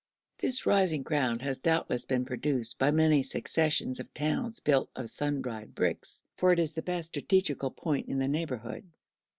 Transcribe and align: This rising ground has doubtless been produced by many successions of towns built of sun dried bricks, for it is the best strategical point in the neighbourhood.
This 0.39 0.65
rising 0.65 1.03
ground 1.03 1.43
has 1.43 1.59
doubtless 1.59 2.07
been 2.07 2.25
produced 2.25 2.79
by 2.79 2.89
many 2.89 3.21
successions 3.21 3.99
of 3.99 4.11
towns 4.15 4.59
built 4.59 4.89
of 4.95 5.11
sun 5.11 5.43
dried 5.43 5.75
bricks, 5.75 6.23
for 6.37 6.51
it 6.51 6.57
is 6.59 6.73
the 6.73 6.81
best 6.81 7.09
strategical 7.09 7.69
point 7.69 8.07
in 8.09 8.17
the 8.17 8.27
neighbourhood. 8.27 8.91